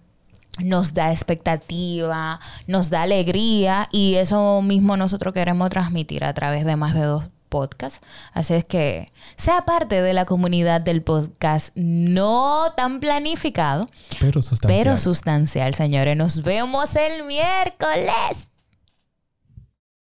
nos 0.60 0.94
da 0.94 1.12
expectativa, 1.12 2.40
nos 2.68 2.90
da 2.90 3.02
alegría 3.02 3.90
y 3.92 4.16
eso 4.16 4.62
mismo 4.62 4.96
nosotros 4.96 5.34
queremos 5.34 5.70
transmitir 5.72 6.24
a 6.24 6.34
través 6.34 6.64
de 6.64 6.78
más 6.78 6.94
de 6.94 7.02
dos 7.02 7.30
podcast. 7.54 8.04
Así 8.34 8.56
es 8.56 8.66
que 8.66 9.14
sea 9.36 9.64
parte 9.64 10.02
de 10.02 10.14
la 10.14 10.26
comunidad 10.26 10.82
del 10.82 11.04
podcast 11.04 11.70
no 11.76 12.74
tan 12.76 13.00
planificado, 13.00 13.88
pero 14.20 14.42
sustancial. 14.42 14.84
Pero 14.84 14.98
sustancial, 14.98 15.76
señores. 15.76 16.18
Nos 16.18 16.42
vemos 16.42 16.96
el 16.96 17.26
miércoles. 17.26 18.50